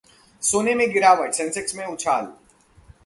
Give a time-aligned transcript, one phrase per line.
[0.41, 2.33] सोने में गिरावट, सेंसेक्स में उछाल